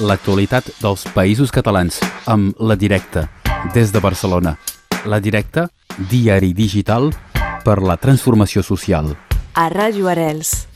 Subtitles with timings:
[0.00, 1.98] l'actualitat dels països catalans
[2.28, 3.26] amb La Directa,
[3.74, 4.56] des de Barcelona.
[5.06, 5.68] La Directa,
[6.10, 7.10] diari digital
[7.64, 9.14] per la transformació social.
[9.54, 10.66] A Ràdio Arels.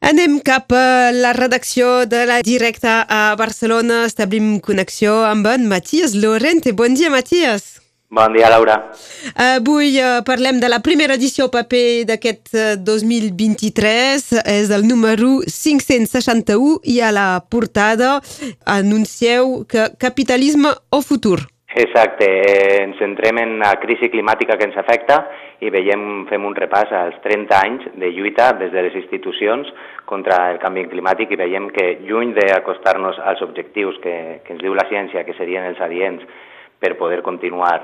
[0.00, 4.04] Anem cap a la redacció de la Directa a Barcelona.
[4.06, 6.72] Establim connexió amb en Matías Lorente.
[6.72, 7.80] Bon dia, Matías.
[8.12, 8.90] Bon dia, Laura.
[9.38, 14.24] Avui uh, parlem de la primera edició paper d'aquest uh, 2023.
[14.50, 18.16] És el número 561 i a la portada
[18.66, 21.38] anuncieu que capitalisme o futur.
[21.70, 25.22] Exacte, eh, ens centrem en la crisi climàtica que ens afecta
[25.62, 29.70] i veiem, fem un repàs als 30 anys de lluita des de les institucions
[30.10, 34.74] contra el canvi climàtic i veiem que lluny d'acostar-nos als objectius que, que ens diu
[34.74, 36.26] la ciència, que serien els adients
[36.80, 37.78] per poder continuar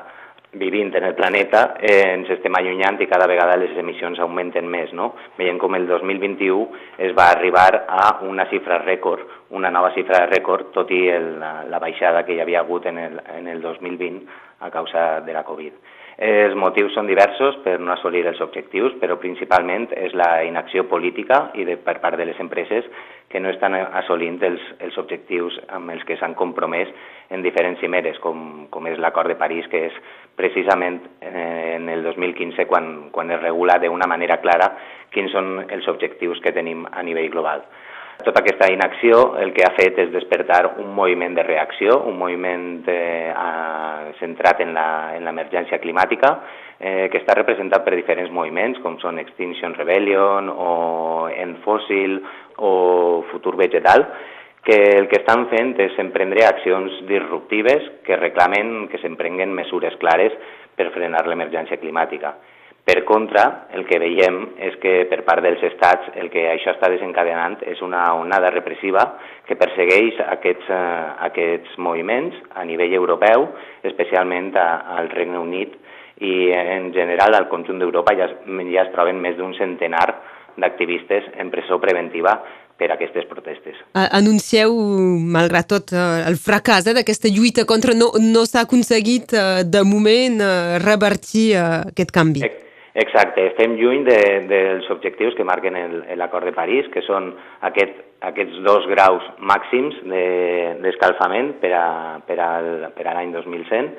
[0.56, 4.92] vivint en el planeta, eh, ens estem allunyant i cada vegada les emissions augmenten més.
[4.96, 5.12] No?
[5.36, 6.66] Veiem com el 2021
[7.06, 11.34] es va arribar a una xifra rècord, una nova xifra de rècord, tot i el,
[11.42, 15.33] la, la baixada que hi havia hagut en el, en el 2020 a causa de
[15.33, 15.73] la Covid.
[16.17, 21.51] Els motius són diversos per no assolir els objectius, però principalment és la inacció política
[21.61, 22.89] i de, per part de les empreses
[23.29, 26.89] que no estan assolint els, els objectius amb els que s'han compromès
[27.29, 29.99] en diferents cimeres, com, com és l'acord de París, que és
[30.41, 34.71] precisament eh, en el 2015 quan, quan es regula d'una manera clara
[35.12, 37.67] quins són els objectius que tenim a nivell global.
[38.25, 42.86] Tota aquesta inacció el que ha fet és despertar un moviment de reacció, un moviment
[42.89, 43.33] eh,
[44.20, 44.72] centrat en
[45.25, 46.33] l'emergència climàtica,
[46.81, 52.19] eh, que està representat per diferents moviments, com són Extinction Rebellion o En Fossil
[52.56, 52.72] o
[53.31, 54.09] Futur Vegetal,
[54.67, 60.34] que el que estan fent és emprendre accions disruptives que reclamen que s'emprenguen mesures clares
[60.75, 62.34] per frenar l'emergència climàtica.
[62.87, 66.87] Per contra, el que veiem és que per part dels estats el que això està
[66.93, 69.03] desencadenant és una onada repressiva
[69.48, 73.48] que persegueix aquests, eh, aquests moviments a nivell europeu,
[73.91, 74.69] especialment a,
[75.01, 75.75] al Regne Unit
[76.22, 78.28] i en general al conjunt d'Europa ja,
[78.71, 80.06] ja es troben més d'un centenar
[80.55, 82.37] d'activistes en presó preventiva
[82.78, 83.81] per aquestes protestes.
[83.99, 84.77] Anuncieu,
[85.34, 87.99] malgrat tot, eh, el fracàs eh, d'aquesta lluita contra...
[87.99, 92.44] No, no s'ha aconseguit, eh, de moment, eh, revertir aquest canvi.
[92.47, 92.66] Exacte
[92.97, 95.75] Exacte, estem lluny de, dels objectius que marquen
[96.17, 97.27] l'acord de París, que són
[97.69, 99.99] aquest, aquests dos graus màxims
[100.81, 101.83] d'escalfament de, per a,
[102.97, 103.91] per, a l'any 2100.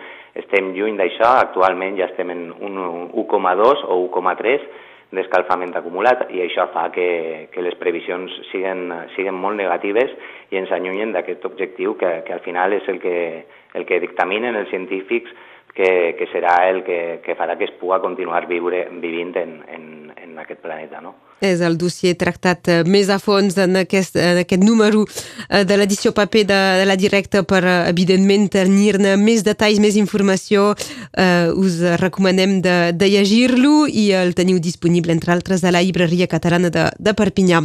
[0.42, 2.82] Estem lluny d'això, actualment ja estem en un
[3.14, 4.66] 1,2 o 1,3
[5.14, 10.10] d'escalfament acumulat i això fa que, que les previsions siguen, siguen molt negatives
[10.50, 13.46] i ens allunyen d'aquest objectiu que, que al final és el que,
[13.78, 15.32] el que dictaminen els científics
[15.78, 19.88] que, que serà el que, que farà que es pugui continuar viure, vivint en, en,
[20.18, 21.02] en aquest planeta.
[21.06, 21.14] No?
[21.38, 25.76] És el dossier tractat eh, més a fons en aquest, en aquest número eh, de
[25.78, 30.72] l'edició paper de, de la directa per, eh, evidentment, tenir-ne més detalls, més informació.
[31.18, 36.28] Uh, us recomanem de, de llegir-lo i el teniu disponible, entre altres, a la llibreria
[36.30, 37.62] catalana de, de Perpinyà.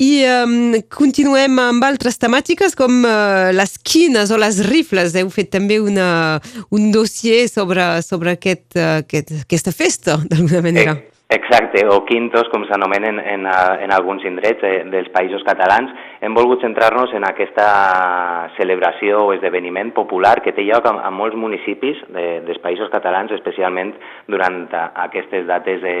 [0.00, 0.54] I um,
[0.92, 5.16] continuem amb altres temàtiques com uh, les quines o les rifles.
[5.16, 6.40] Heu fet també una,
[6.72, 10.98] un dossier sobre, sobre aquest, uh, aquest, aquesta festa, d'alguna manera.
[10.98, 11.12] Eh.
[11.32, 15.88] Exacte, o quintos, com s'anomenen en, en alguns indrets eh, dels països catalans.
[16.20, 17.68] Hem volgut centrar-nos en aquesta
[18.58, 23.32] celebració o esdeveniment popular que té lloc a, a molts municipis de, dels països catalans,
[23.32, 23.94] especialment
[24.28, 24.66] durant
[25.06, 25.96] aquestes dates de,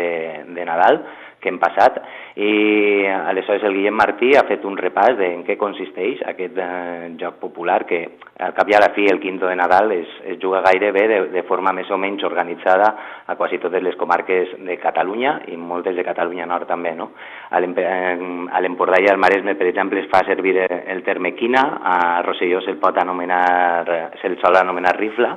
[0.52, 1.00] de Nadal,
[1.42, 1.98] que hem passat
[2.38, 7.10] i aleshores el Guillem Martí ha fet un repàs de en què consisteix aquest eh,
[7.20, 8.02] joc popular que
[8.42, 11.18] al cap i a la fi el quinto de Nadal es, es juga gairebé de,
[11.34, 12.88] de forma més o menys organitzada
[13.26, 16.94] a quasi totes les comarques de Catalunya i moltes de Catalunya Nord també.
[16.96, 17.10] No?
[17.50, 22.62] A l'Empordà i al Maresme, per exemple, es fa servir el terme quina, a Rosselló
[22.62, 25.36] se'l pot anomenar, se'l sol anomenar rifla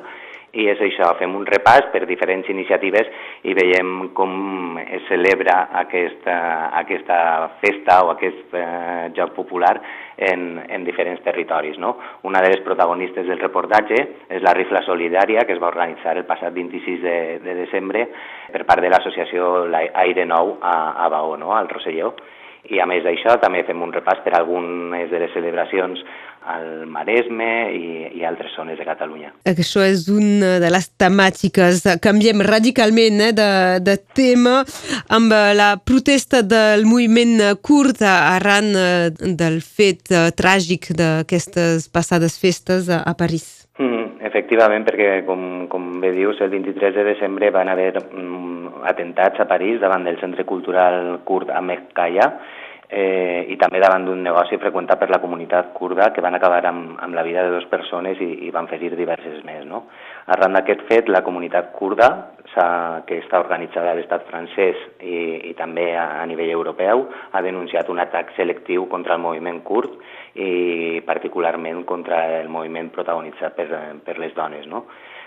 [0.56, 3.10] i és això, fem un repàs per diferents iniciatives
[3.44, 6.38] i veiem com es celebra aquesta,
[6.80, 7.18] aquesta
[7.64, 9.74] festa o aquest eh, joc popular
[10.16, 11.78] en, en diferents territoris.
[11.82, 11.96] No?
[12.24, 14.00] Una de les protagonistes del reportatge
[14.30, 18.08] és la rifla solidària que es va organitzar el passat 26 de, de desembre
[18.54, 19.68] per part de l'associació
[20.06, 21.52] Aire Nou a, a Baó, no?
[21.56, 22.16] al Rosselló
[22.74, 26.02] i a més d'això també fem un repàs per algunes de les celebracions
[26.46, 27.86] al Maresme i,
[28.20, 29.32] i altres zones de Catalunya.
[29.50, 31.82] Això és una de les temàtiques.
[32.04, 33.50] Canviem radicalment eh, de,
[33.86, 34.60] de tema
[35.18, 42.92] amb la protesta del moviment curt arran eh, del fet eh, tràgic d'aquestes passades festes
[42.94, 43.65] a París.
[44.26, 49.46] Efectivament, perquè com, com bé dius, el 23 de desembre van haver mm, atentats a
[49.50, 52.32] París davant del Centre Cultural Kurt a Mekkaia
[52.90, 56.96] eh, i també davant d'un negoci freqüentat per la comunitat kurda que van acabar amb,
[57.02, 59.66] amb la vida de dues persones i, i van fer diverses més.
[59.66, 59.86] No?
[60.36, 62.10] Arran d'aquest fet, la comunitat kurda,
[63.06, 67.90] que està organitzada a l'estat francès i, i també a, a nivell europeu, ha denunciat
[67.92, 69.98] un atac selectiu contra el moviment kurd
[70.40, 73.68] i particularment contra el moviment protagonitzat per,
[74.06, 74.70] per les dones.
[74.72, 74.86] No?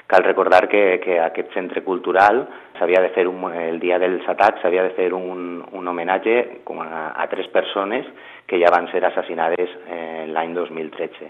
[0.08, 2.46] Cal recordar que, que aquest centre cultural
[2.78, 6.80] s'havia de fer un, el dia dels atacs s'havia de fer un, un homenatge com
[6.80, 8.08] a, a tres persones
[8.48, 11.28] que ja van ser assassinades eh, l'any 2013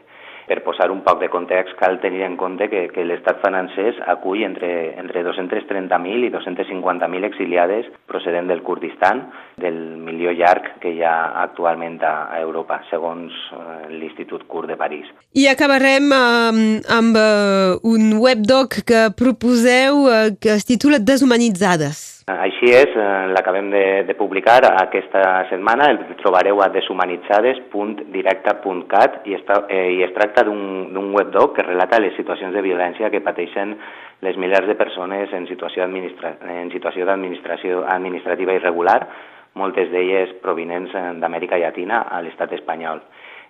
[0.48, 4.42] per posar un poc de context, cal tenir en compte que, que l'estat francès acull
[4.46, 9.26] entre, entre 230.000 i 250.000 exiliades procedent del Kurdistan,
[9.60, 11.14] del milió llarg que hi ha
[11.44, 15.08] actualment a, a Europa, segons eh, l'Institut Kurd de París.
[15.36, 16.68] I acabarem eh,
[16.98, 20.06] amb eh, un webdoc que proposeu
[20.40, 22.17] que es titula Deshumanitzades.
[22.28, 29.64] Així és, eh, l'acabem de, de publicar aquesta setmana, el trobareu a deshumanitzades.directa.cat i, està,
[29.72, 33.72] eh, i es tracta d'un webdoc que relata les situacions de violència que pateixen
[34.20, 39.08] les milers de persones en situació d'administració administrativa irregular,
[39.54, 43.00] moltes d'elles provinents d'Amèrica Llatina a l'estat espanyol.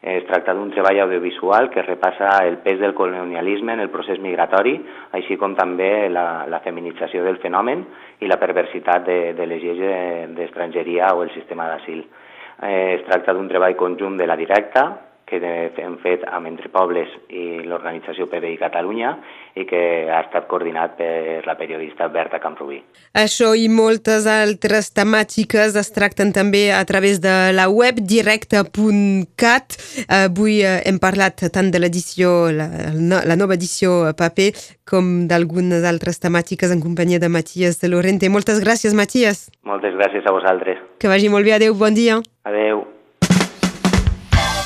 [0.03, 4.77] Es tracta d'un treball audiovisual que repassa el pes del colonialisme en el procés migratori,
[5.19, 7.83] així com també la, la feminització del fenomen
[8.23, 9.83] i la perversitat de, de les lleis
[10.39, 12.05] d'estrangeria o el sistema d'asil.
[12.62, 14.87] Eh, es tracta d'un treball conjunt de la directa,
[15.29, 15.39] que
[15.83, 19.13] hem fet amb Entre Pobles i l'organització PBI Catalunya
[19.59, 22.81] i que ha estat coordinat per la periodista Berta Camprubí.
[23.19, 29.79] Això i moltes altres temàtiques es tracten també a través de la web directe.cat.
[30.09, 32.69] Avui eh, hem parlat tant de l'edició, la,
[33.29, 34.51] la nova edició paper,
[34.89, 38.33] com d'algunes altres temàtiques en companyia de Matías de Lorente.
[38.33, 39.49] Moltes gràcies, Matías.
[39.69, 40.81] Moltes gràcies a vosaltres.
[40.99, 41.59] Que vagi molt bé.
[41.59, 42.23] Adéu, bon dia.
[42.49, 42.88] Adéu